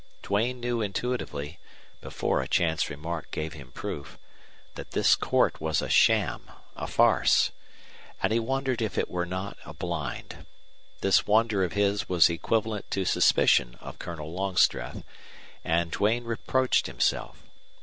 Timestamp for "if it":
8.81-9.11